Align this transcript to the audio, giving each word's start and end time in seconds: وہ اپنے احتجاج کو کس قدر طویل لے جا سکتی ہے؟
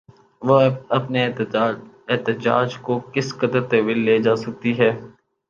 وہ 0.41 0.59
اپنے 0.89 1.25
احتجاج 1.25 2.77
کو 2.77 2.99
کس 3.13 3.33
قدر 3.37 3.61
طویل 3.69 3.99
لے 3.99 4.17
جا 4.19 4.35
سکتی 4.35 4.77
ہے؟ 4.79 4.91